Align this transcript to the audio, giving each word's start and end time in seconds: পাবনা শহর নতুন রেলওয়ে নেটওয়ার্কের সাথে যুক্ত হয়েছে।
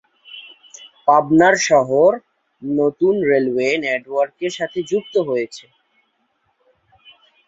পাবনা 1.07 1.49
শহর 1.67 2.11
নতুন 2.61 3.13
রেলওয়ে 3.29 3.69
নেটওয়ার্কের 3.83 4.51
সাথে 4.57 4.79
যুক্ত 4.91 5.15
হয়েছে। 5.29 5.65